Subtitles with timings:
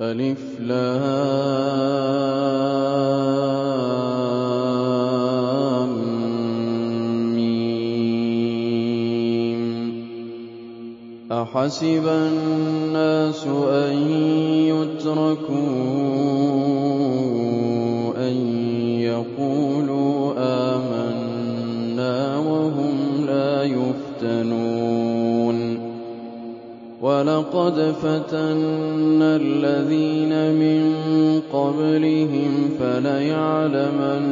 [0.00, 1.08] ألف لام.
[7.34, 9.62] ميم
[11.32, 13.96] أحسب الناس أن
[14.70, 15.58] يتركوا
[18.28, 18.36] أن
[19.02, 24.47] يقولوا آمنا وهم لا يفتنون.
[27.18, 30.82] ولقد فتنا الذين من
[31.52, 34.24] قبلهم فليعلمن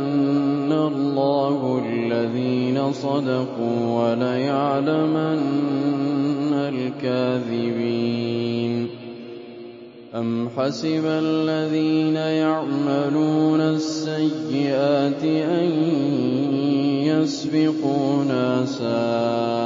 [0.73, 5.43] الله الذين صدقوا وليعلمن
[6.55, 8.07] الكاذبين.
[10.15, 15.71] أم حسب الذين يعملون السيئات أن
[17.03, 19.66] يسبقونا ساء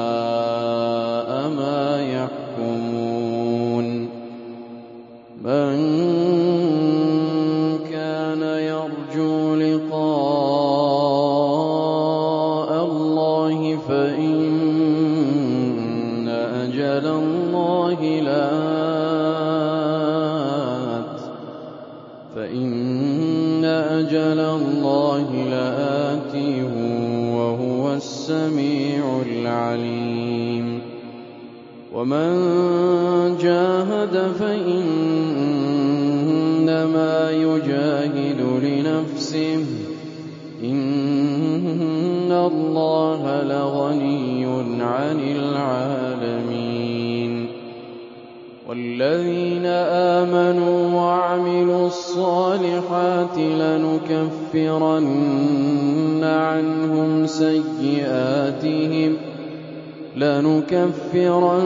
[19.90, 21.20] لآت
[22.34, 26.34] فإن أجل الله لآت
[27.36, 30.80] وهو السميع العليم.
[31.94, 32.30] ومن
[33.42, 35.30] جاهد فإنما
[37.30, 39.64] يجاهد لنفسه
[40.64, 44.44] إن الله لغني
[44.82, 45.99] عن العالمين.
[48.70, 55.04] والذين آمنوا وعملوا الصالحات لنكفرن
[56.24, 59.16] عنهم سيئاتهم
[60.16, 61.64] لنكفرن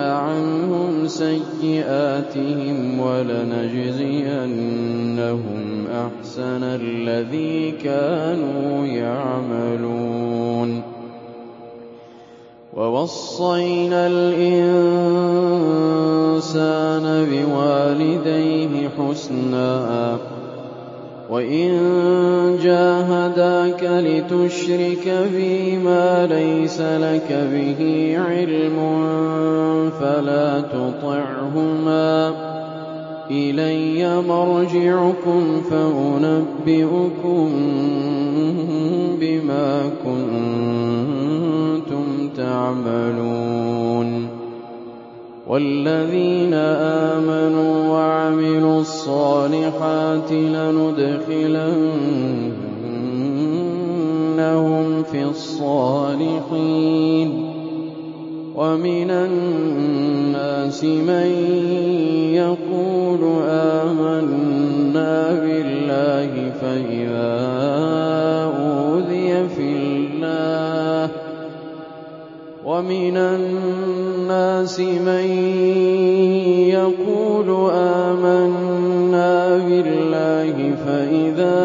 [0.00, 4.26] عنهم سيئاتهم ولنجزينهم
[5.92, 10.25] أحسن الذي كانوا يعملون
[12.76, 14.46] ووصينا الإنسان
[17.30, 20.16] بوالديه حسنا.
[21.30, 21.70] وإن
[22.62, 28.76] جاهداك لتشرك بي ما ليس لك به علم
[30.00, 32.32] فلا تطعهما.
[33.30, 37.50] إلي مرجعكم فأنبئكم
[39.20, 40.85] بما كنتم
[42.66, 44.28] تعملون
[45.46, 46.54] والذين
[47.14, 50.86] آمنوا وعملوا الصالحات لندخلنهم
[55.02, 56.56] في الصالحين.
[58.56, 61.28] ومن الناس من
[62.32, 67.36] يقول آمنا بالله فإذا
[68.56, 69.75] أوذي في
[72.76, 75.26] ومن الناس من
[76.68, 81.60] يقول آمنا بالله فإذا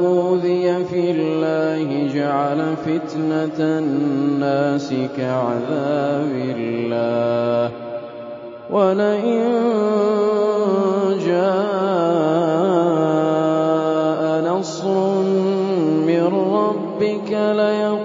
[0.00, 7.70] أوذي في الله جعل فتنة الناس كعذاب الله.
[8.70, 9.42] ولئن
[11.26, 11.82] جاء
[14.48, 14.96] نصر
[16.08, 17.95] من ربك ليقولن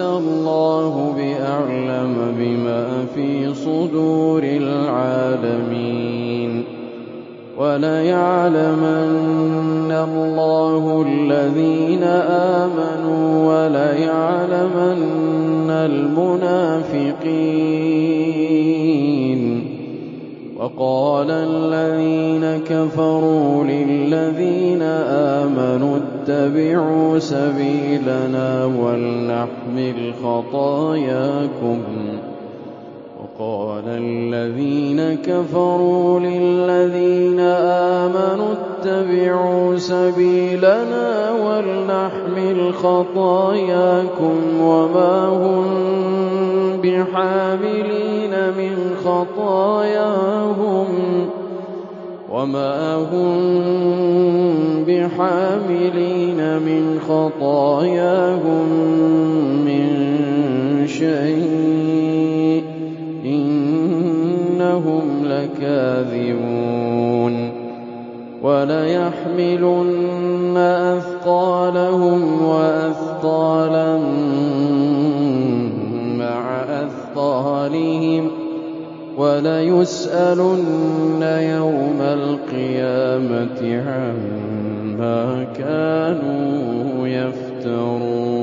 [0.00, 5.84] أوليس الله بأعلم بما في صدور العالمين
[7.58, 9.06] وليعلمن
[9.92, 12.02] الله الذين
[12.62, 15.00] آمنوا وليعلمن
[15.70, 17.16] المنافقين
[20.58, 24.82] وقال الذين كفروا للذين
[25.42, 25.96] آمنوا
[26.26, 31.78] اتبعوا سبيلنا ولنحمل خطاياكم.
[33.20, 45.66] وقال الذين كفروا للذين آمنوا اتبعوا سبيلنا ولنحمل خطاياكم وما هم
[46.82, 50.86] بحاملين من خطاياهم.
[52.36, 53.36] وما هم
[54.84, 58.68] بحاملين من خطاياهم
[59.64, 59.86] من
[60.86, 62.64] شيء
[63.24, 66.56] إنهم لكاذبون
[68.42, 69.76] وليحملن
[70.56, 73.98] أثقالهم وأثقالهم أثقالا
[76.18, 78.30] مع أثقالهم
[79.16, 88.36] وليسألن يوم القيامة عما كانوا يفترون.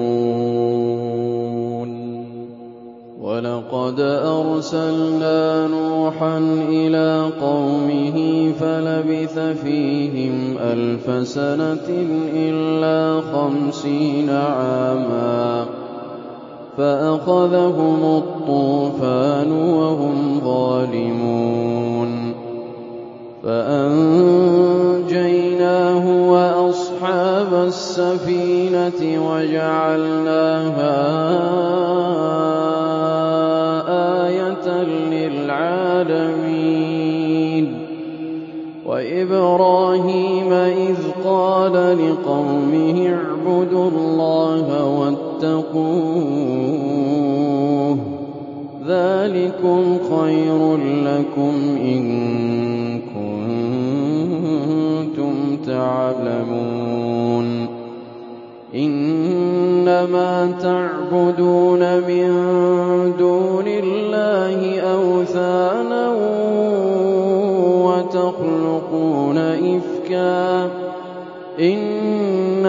[3.22, 6.38] ولقد أرسلنا نوحا
[6.70, 11.88] إلى قومه فلبث فيهم ألف سنة
[12.34, 15.83] إلا خمسين عاما.
[16.78, 22.34] فأخذهم الطوفان وهم ظالمون.
[23.44, 24.72] فأنجيناه
[26.32, 30.98] وأصحاب السفينة وجعلناها
[34.28, 36.44] آية للعالمين.
[38.86, 44.68] وإبراهيم إذ قال لقومه اعبدوا الله
[45.44, 45.84] واتقوه.
[48.88, 52.04] ذلكم خير لكم إن
[55.16, 55.34] كنتم
[55.66, 57.48] تعلمون.
[58.76, 62.30] إنما تعبدون من
[63.20, 66.16] دون الله أوثانا
[67.84, 70.70] وتخلقون إفكا.
[71.60, 72.03] إن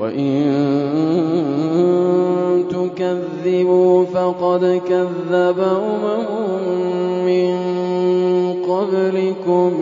[0.00, 0.44] وإن
[2.70, 6.26] تكذبوا فقد كذب أمم
[7.26, 7.56] من
[8.68, 9.72] قبلكم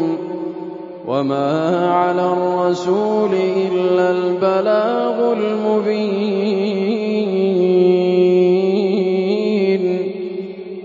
[1.06, 6.56] وما على الرسول إلا البلاغ المبين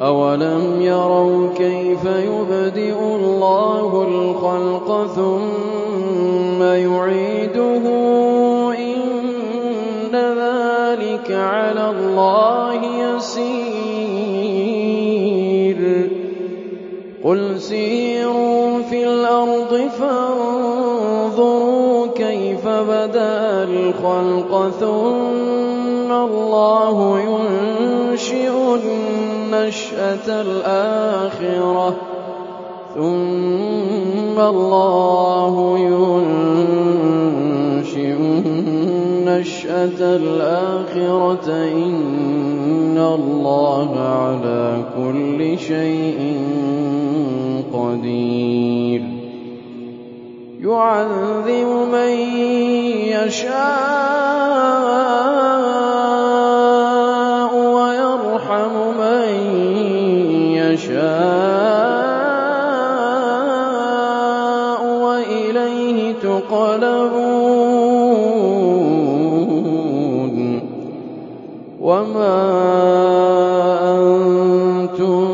[0.02, 3.11] أولم يروا كيف يبدئ
[11.42, 13.82] على الله يسير.
[17.24, 21.72] قل سيروا في الأرض فانظروا
[22.08, 31.96] كيف بدأ الخلق ثم الله ينشئ النشأة الآخرة
[32.96, 37.12] ثم الله ينشئ
[39.42, 46.38] النشأة الآخرة إن الله على كل شيء
[47.74, 49.02] قدير.
[50.62, 52.14] يعذب من
[53.10, 53.62] يشاء
[57.56, 59.30] ويرحم من
[60.54, 61.61] يشاء.
[71.82, 72.38] وما
[73.98, 75.26] أنتم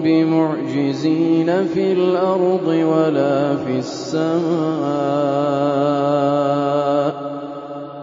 [0.00, 4.36] بمعجزين في الأرض ولا في السماء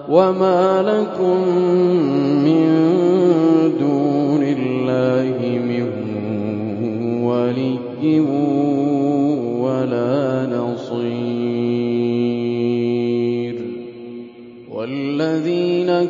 [0.09, 1.43] وما لكم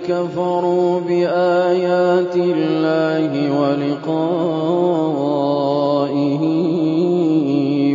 [0.08, 4.84] كفروا بآيات الله ولقائه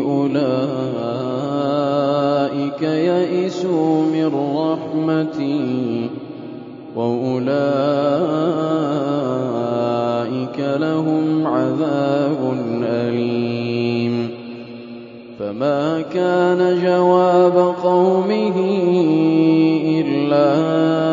[0.09, 1.23] أولئك
[2.83, 6.11] يئسوا من رحمتي
[6.97, 7.39] وأولئك
[10.59, 14.31] لهم عذاب أليم
[15.39, 18.57] فما كان جواب قومه
[20.01, 21.08] إلا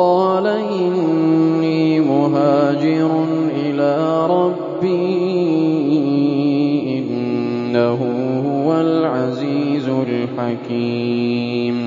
[0.00, 3.10] وَقَالَ إِنِّي مُهَاجِرٌ
[3.52, 4.96] إِلَىٰ رَبِّي
[6.98, 8.00] إِنَّهُ
[8.48, 11.78] هُوَ الْعَزِيزُ الْحَكِيمُ.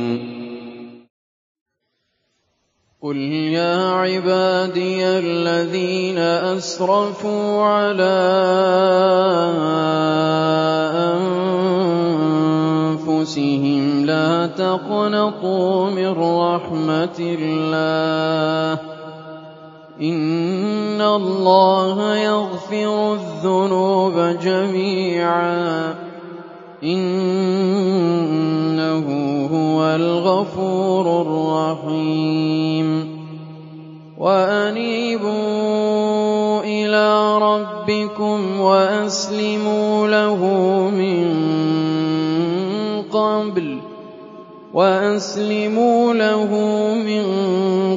[3.02, 3.18] قُلْ
[3.58, 6.18] يَا عِبَادِيَ الَّذِينَ
[6.54, 8.30] أَسْرَفُوا عَلَىٰ
[12.94, 13.73] أَنفُسِهِمْ
[14.06, 18.80] لَا تَقْنَطُوا مِن رَّحْمَةِ اللَّهِ ۚ.
[20.02, 25.96] إِنَّ اللَّهَ يَغْفِرُ الذُّنُوبَ جَمِيعًا ۚ.
[26.84, 27.48] إِنَّهُ
[29.54, 33.14] هُوَ الْغَفُورُ الرَّحِيمُ.
[34.18, 35.34] وَأَنِيبُوا
[36.64, 40.42] إِلَىٰ رَبِّكُمْ وَأَسْلِمُوا لَهُ
[47.06, 47.26] مِن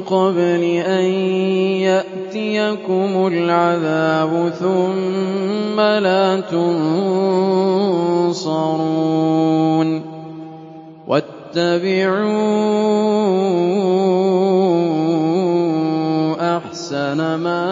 [0.05, 1.05] قَبْلِ أَن
[1.89, 6.69] يَأْتِيَكُمُ الْعَذَابُ ثُمَّ لَا تُنصَرُونَ
[11.07, 12.37] وَاتَّبِعُوا
[16.57, 17.65] أَحْسَنَ مَا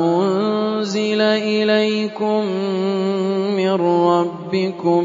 [0.00, 2.40] أُنزِلَ إِلَيْكُم
[3.52, 3.76] مِّن
[4.08, 5.04] رَّبِّكُمْ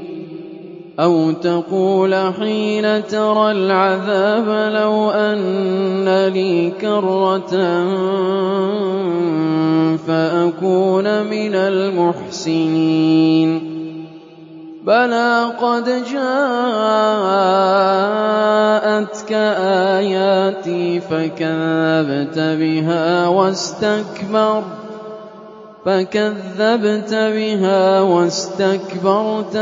[0.99, 7.55] أَوْ تَقُولَ حِينَ تَرَى الْعَذَابَ لَوْ أَنَّ لِي كَرَّةً
[10.07, 13.49] فَأَكُونَ مِنَ الْمُحْسِنِينَ.
[14.83, 16.51] بَلَىٰ قَدْ جَاءَتْكَ
[19.95, 24.80] آيَاتِي فَكَذَّبْتَ بِهَا وَاسْتَكْبَرْتَ.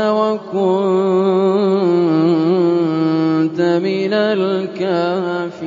[0.00, 0.80] وَكُنتَ
[3.60, 5.60] مِنَ الْكَافِرِينَ.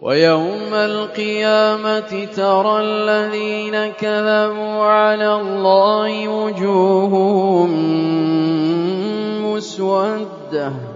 [0.00, 7.70] وَيَوْمَ الْقِيَامَةِ تَرَى الَّذِينَ كَذَبُوا عَلَى اللَّهِ وُجُوهُهُم
[9.52, 10.95] مُّسْوَدَّةٌ.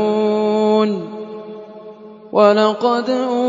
[2.32, 3.10] وَلَقَدْ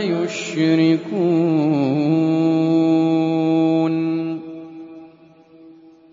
[0.00, 1.46] يُشْرِكُونَ.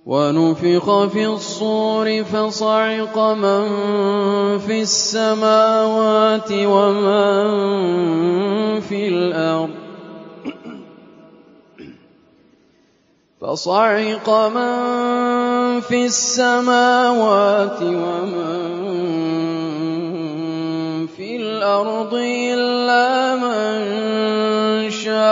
[0.05, 3.63] وَنُفِخَ فِي الصُّورِ فَصَعِقَ مَن
[4.61, 7.45] فِي السَّمَاوَاتِ وَمَن
[8.85, 9.73] فِي الْأَرْضِ.
[13.41, 18.57] فَصَعِقَ مَن فِي السَّمَاوَاتِ وَمَن
[21.07, 23.79] فِي الْأَرْضِ إِلَّا مَن
[24.89, 25.23] شَاءَ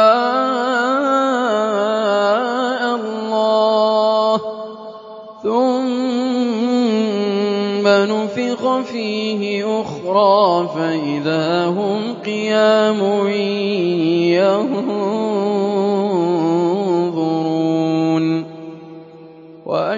[2.96, 4.42] اللَّهُ ۖ.
[5.44, 6.82] ثُمَّ
[7.88, 9.42] نُفِخَ فِيهِ
[9.82, 13.00] أُخْرَىٰ فَإِذَا هُمْ قِيَامٌ
[14.38, 15.21] يَنظُرُونَ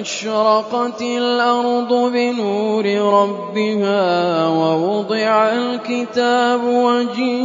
[0.03, 7.39] وَأَشْرَقَتِ الْأَرْضُ بِنُورِ رَبِّهَا وَوُضِعَ الْكِتَابُ وَجِيءَ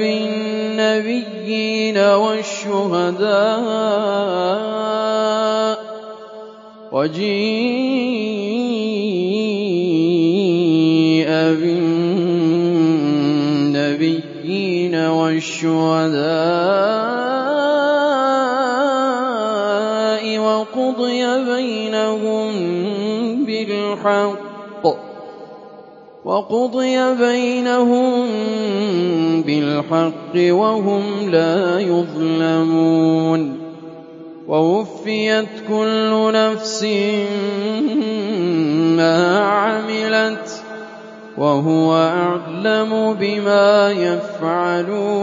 [0.00, 1.28] بِالنَّبِيِّينَ
[14.96, 16.32] وَالشُّهَدَاءِ
[26.24, 28.14] وَقُضِيَ بَيْنَهُم
[29.42, 33.58] بِالْحَقِّ وَهُمْ لَا يُظْلَمُونَ
[34.48, 36.82] وَوُفِّيَتْ كُلُّ نَفْسٍ
[38.98, 40.50] مَّا عَمِلَتْ ۚ
[41.38, 45.22] وَهُوَ أَعْلَمُ بِمَا يَفْعَلُونَ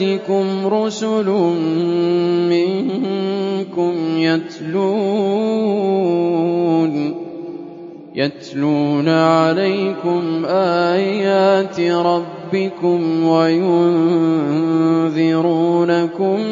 [0.00, 1.28] يَأْتِكُمْ رُسُلٌ
[2.50, 3.94] مِّنكُمْ
[8.14, 13.98] يَتْلُونَ عَلَيْكُمْ آيَاتِ رَبِّكُمْ وَيُنذِرُونَكُمْ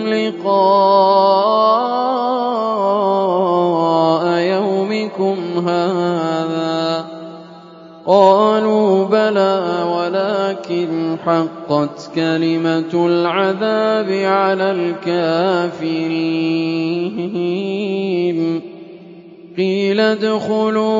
[0.07, 0.63] لِقَاءَ
[4.39, 6.72] يَوْمِكُمْ هَٰذَا ۚ
[8.07, 15.93] قَالُوا بَلَىٰ وَلَٰكِنْ حَقَّتْ كَلِمَةُ الْعَذَابِ عَلَى الْكَافِرِينَ.
[19.59, 20.95] قِيلَ ادْخُلُوا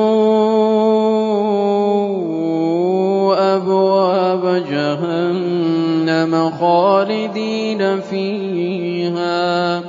[3.55, 9.83] أَبْوَابَ جَهَنَّمَ خَالِدِينَ فِيهَا ۖ.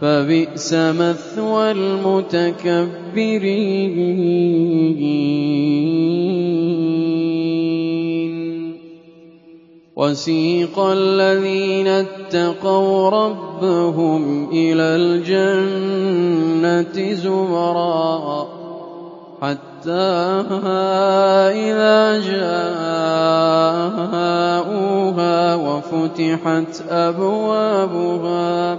[0.00, 3.04] فَبِئْسَ مَثْوَى الْمُتَكَبِّرِينَ.
[9.96, 14.82] وَسِيقَ الَّذِينَ اتَّقَوْا رَبَّهُمْ إِلَى
[15.22, 18.46] الْجَنَّةِ زُمَرًا
[19.42, 20.42] حَتَّىٰ
[21.54, 23.74] إِذَا جَاءُوهَا
[25.54, 28.78] وَفُتِحَتْ أَبْوَابُهَا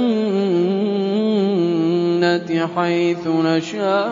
[2.75, 4.07] حَيْثُ نَشَاءُ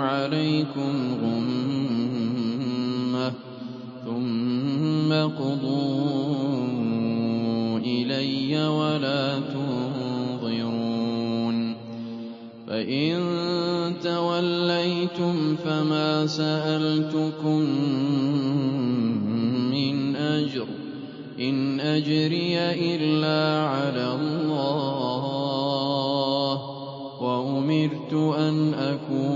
[0.00, 2.52] عَلَيْكُمْ غُمَّةً
[4.04, 6.18] ثُمَّ اقْضُوا
[7.78, 10.76] إِلَيَّ وَلَا تُنظِرُونِ
[12.66, 13.16] فَإِن
[14.02, 17.60] تَوَلَّيْتُمْ فَمَا سَأَلْتُكُم
[19.70, 20.68] مِّنْ أَجْرٍ ۖ
[21.40, 22.58] إِنْ أَجْرِيَ
[22.96, 25.36] إِلَّا عَلَى اللَّهِ
[26.56, 26.58] ۖ
[27.22, 29.35] وَأُمِرْتُ أَنْ أَكُونَ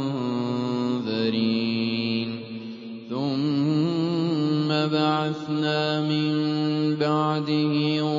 [3.41, 6.31] ثُمَّ بَعَثْنَا مِن
[6.95, 7.73] بَعْدِهِ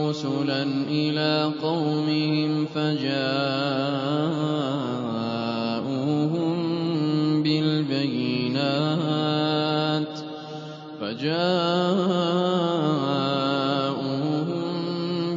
[0.09, 3.43] رُسُلًا إِلَىٰ قَوْمِهِمْ فَجَاءُوهُم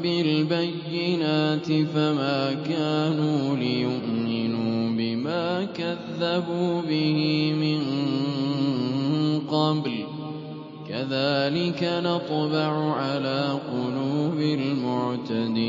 [0.01, 7.34] بِالْبَيِّنَاتِ فَمَا كَانُوا لِيُؤْمِنُوا بِمَا كَذَّبُوا بِهِ
[11.55, 15.67] كَذَٰلِكَ نَطْبَعُ عَلَىٰ قُلُوبِ الْمُعْتَدِينَ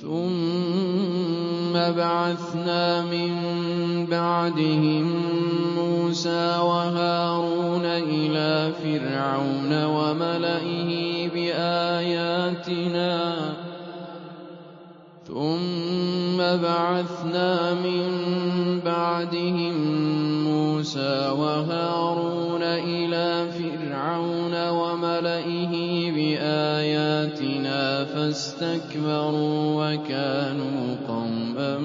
[0.00, 3.30] ثُمَّ بَعَثْنَا مِن
[4.06, 5.06] بَعْدِهِم
[5.76, 13.20] مُّوسَىٰ وَهَارُونَ إِلَىٰ فِرْعَوْنَ وَمَلَئِهِ بِآيَاتِنَا
[28.40, 31.78] فَاسْتَكْبَرُوا وَكَانُوا قَوْمًا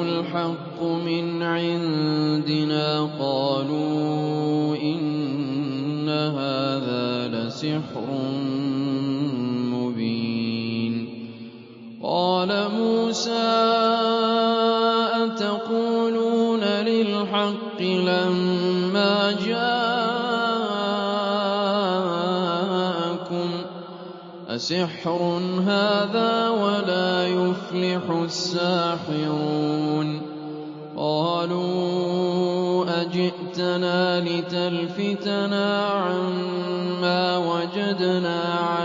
[0.01, 2.87] الْحَقُّ مِنْ عِندِنَا
[3.19, 8.07] قَالُوا إِنَّ هَٰذَا لَسِحْرٌ
[9.73, 10.93] مُّبِينٌ.
[12.03, 13.64] قَالَ مُوسَىٰ
[17.79, 19.89] لِلْحَقِّ لَمَّا جَاءَكُمْ
[23.61, 23.65] ۖ.
[24.49, 30.21] أَسِحْرٌ هَٰذَا وَلَا يُفْلِحُ السَّاحِرُونَ.
[30.97, 38.84] قَالُوا أَجِئْتَنَا لِتَلْفِتَنَا عَمَّا وَجَدْنَا عَلَيْهِ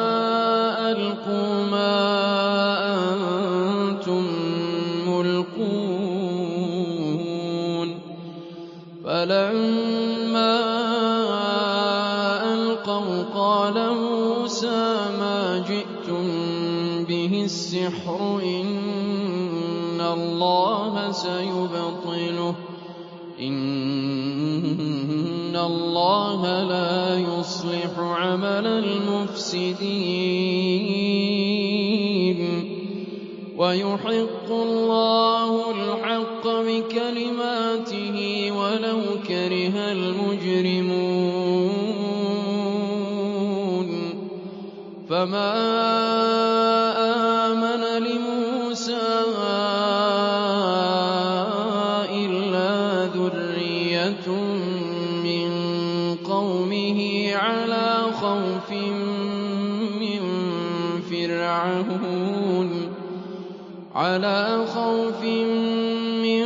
[0.91, 1.95] أَلْقُوا مَا
[2.95, 4.23] أَنتُم
[5.07, 6.19] مُّلْقُونَ
[9.03, 10.55] فَلَمَّا
[12.53, 16.25] أَلْقَوْا قَالَ مُوسَىٰ مَا جِئْتُم
[17.07, 22.55] بِهِ السِّحْرُ ۖ إِنَّ اللَّهَ سَيُبْطِلُهُ ۖ
[23.41, 24.71] إِنَّ
[25.55, 30.20] اللَّهَ لَا يُصْلِحُ عَمَلَ الْمُفْسِدِينَ
[33.71, 38.17] وَيُحِقُّ اللَّهُ الْحَقَّ بِكَلِمَاتِهِ
[38.51, 41.11] وَلَوْ كَرِهَ الْمُجْرِمُونَ.
[45.09, 45.90] فَمَا
[66.23, 66.45] مِّن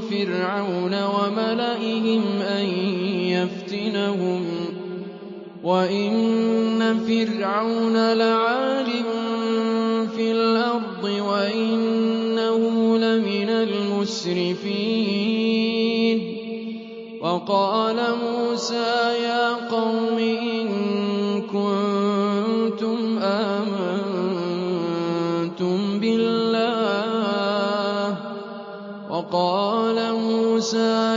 [0.00, 2.64] فِرْعَوْنَ وَمَلَئِهِمْ أَن
[3.34, 4.72] يَفْتِنَهُمْ ۚ
[5.64, 8.86] وَإِنَّ فِرْعَوْنَ لَعَالٍ
[10.16, 12.62] فِي الْأَرْضِ وَإِنَّهُ
[12.98, 14.80] لَمِنَ الْمُسْرِفِينَ.
[17.22, 19.99] وَقَالَ مُوسَىٰ يَا قَوْمِ
[29.32, 31.09] بِاللَّهِ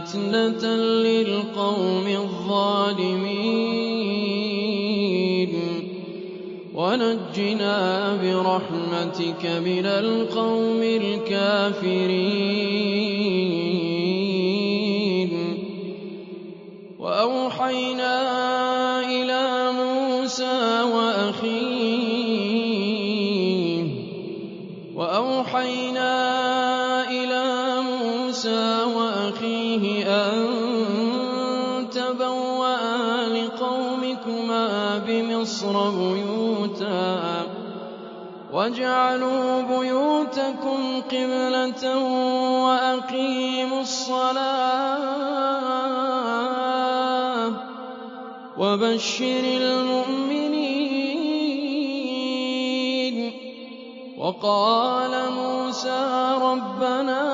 [0.00, 3.36] فِتْنَةً لِّلْقَوْمِ الظَّالِمِينَ.
[6.74, 12.75] وَنَجِّنَا بِرَحْمَتِكَ مِنَ الْقَوْمِ الْكَافِرِينَ.
[48.76, 50.76] وَبَشِّرِ الْمُؤْمِنِينَ.
[54.18, 57.24] وَقَالَ مُوسَىٰ رَبَّنَا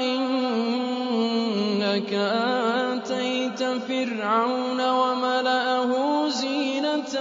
[0.00, 2.12] إِنَّكَ
[2.92, 5.90] آتَيْتَ فِرْعَوْنَ وَمَلَأَهُ
[6.28, 7.14] زِينَةً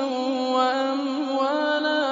[0.55, 2.11] وَأَمْوَالًا.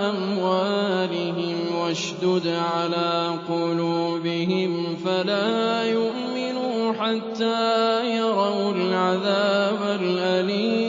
[0.09, 10.86] أَمْوَالِهِمْ وَاشْدُدْ عَلَىٰ قُلُوبِهِمْ فَلَا يُؤْمِنُوا حَتَّىٰ يَرَوُا الْعَذَابَ الْأَلِيمَ.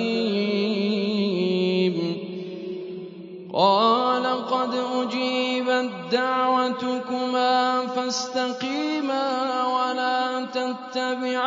[8.09, 9.25] وَاسْتَقِيمَا
[9.69, 11.45] وَلَا تَتَّبِعَانِّ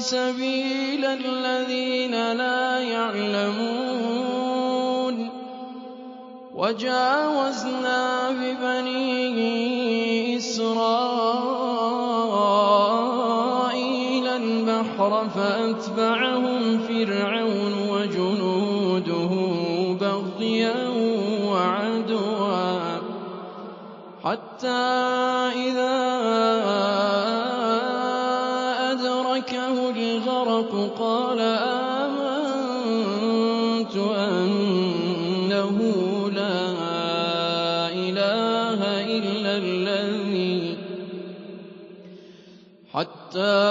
[0.00, 3.96] سَبِيلَ الَّذِينَ لَا يَعْلَمُونَ.
[6.56, 8.00] وَجَاوَزْنَا
[8.40, 11.06] بِبَنِي إِسْرَائِيلَ
[14.26, 15.89] الْبَحْرَ فَأَتْبَعَهُمْ
[24.60, 25.96] حَتَّىٰ إِذَا
[28.92, 31.40] أَدْرَكَهُ الْغَرَقُ قَالَ
[32.04, 32.76] آمَنتُ
[33.96, 35.76] أَنَّهُ
[36.30, 36.56] لَا
[37.88, 38.80] إِلَٰهَ
[39.16, 40.76] إِلَّا الَّذِي
[42.92, 43.69] آمَنَتْ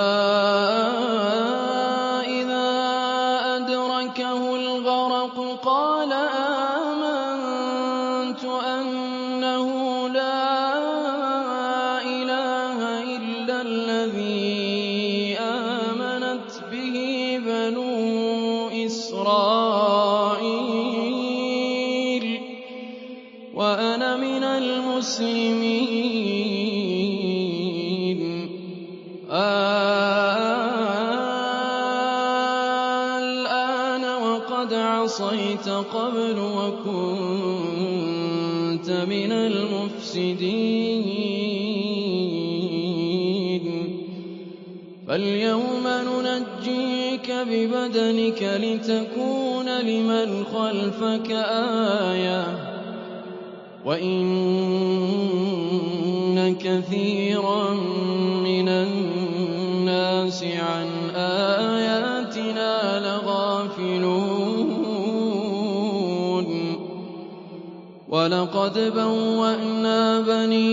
[68.30, 70.70] وَلَقَدْ بَوَّأْنَا بَنِي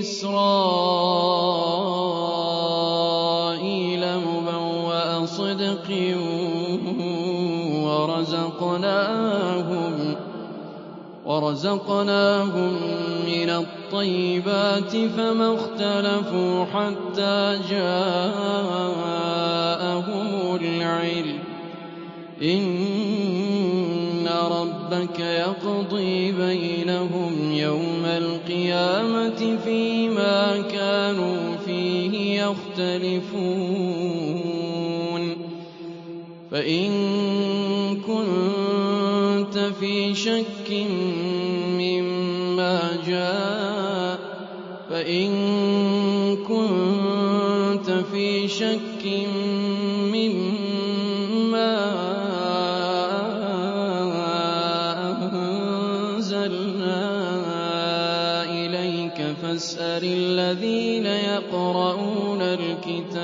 [0.00, 0.56] إِسْرَائِيلَ
[4.16, 5.88] مُبَوَّأَ صِدْقٍ
[11.26, 12.72] وَرَزَقْنَاهُم
[13.28, 18.96] مِّنَ الطَّيِّبَاتِ فَمَا اخْتَلَفُوا حَتَّىٰ جَاءَهُمُ
[20.56, 21.42] الْعِلْمُ ۚ.
[24.96, 33.16] رَبَّكَ يَقْضِي بَيْنَهُمْ يَوْمَ الْقِيَامَةِ فِيمَا كَانُوا فِيهِ يَخْتَلِفُونَ.
[36.50, 36.90] فَإِن
[38.06, 40.70] كُنتَ فِي شَكٍّ
[41.78, 42.80] مِّمَّا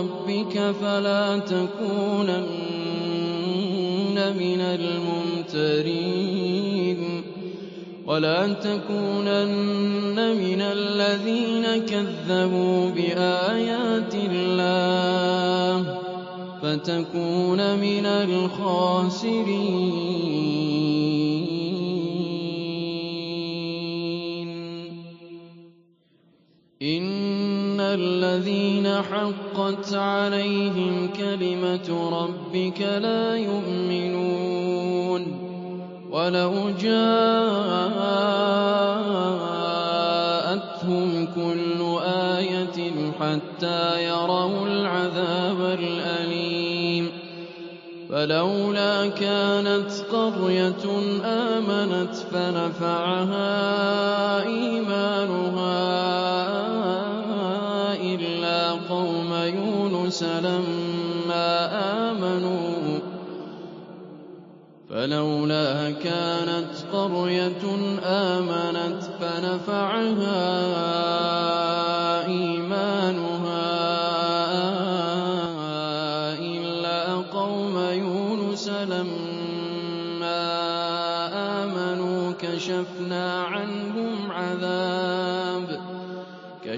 [0.00, 2.46] رَّبِّكَ فَلَا تَكُونَنَّ
[4.38, 6.00] مِنَ الْمُمْتَرِينَ
[8.06, 15.98] وَلَا تَكُونَنَّ مِنَ الَّذِينَ كَذَّبُوا بِآيَاتِ اللَّهِ
[16.62, 19.20] فَتَكُونَ مِنَ الْخَاسِرِينَ
[28.30, 35.22] الَّذِينَ حَقَّتْ عَلَيْهِمْ كَلِمَتُ رَبِّكَ لَا يُؤْمِنُونَ
[36.10, 38.08] وَلَوْ جَاءَتْهُمْ
[41.34, 41.98] كُلُّ
[42.38, 42.78] آيَةٍ
[43.20, 47.10] حَتَّىٰ يَرَوُا الْعَذَابَ الْأَلِيمَ
[48.10, 50.84] فَلَوْلَا كَانَتْ قَرْيَةٌ
[51.24, 53.46] آمَنَتْ فَنَفَعَهَا
[54.46, 56.00] إِيمَانُهَا
[60.10, 61.50] يُونُسَ لَمَّا
[62.10, 62.98] آمَنُوا
[64.90, 67.64] فَلَوْلَا كَانَتْ قَرْيَةٌ
[68.02, 70.42] آمَنَتْ فَنَفَعَهَا
[72.26, 73.70] إِيمَانُهَا
[76.38, 80.42] إِلَّا قَوْمَ يُونُسَ لَمَّا
[81.62, 83.42] آمَنُوا كَشَفْنَا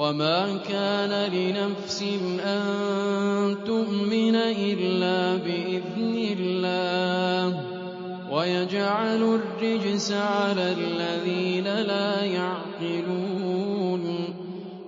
[0.00, 2.02] وَمَا كَانَ لِنَفْسٍ
[2.40, 2.64] أَن
[3.66, 7.62] تُؤْمِنَ إِلَّا بِإِذْنِ اللَّهِ ۚ
[8.32, 14.04] وَيَجْعَلُ الرِّجْسَ عَلَى الَّذِينَ لَا يَعْقِلُونَ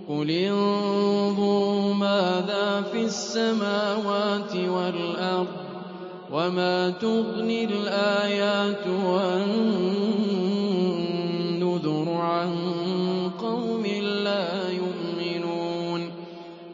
[0.09, 5.47] قُلِ انظُرُوا مَاذَا فِي السَّمَاوَاتِ وَالْأَرْضِ
[6.33, 10.02] وَمَا تُغْنِي الْآيَاتُ وَالنُّذُرُ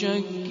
[0.00, 0.50] شَكٍّ